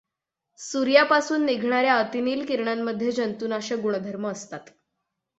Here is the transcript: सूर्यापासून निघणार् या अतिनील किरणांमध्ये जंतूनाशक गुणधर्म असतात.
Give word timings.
सूर्यापासून 0.59 1.45
निघणार् 1.45 1.85
या 1.85 1.95
अतिनील 1.95 2.45
किरणांमध्ये 2.45 3.11
जंतूनाशक 3.11 3.75
गुणधर्म 3.75 4.27
असतात. 4.27 4.69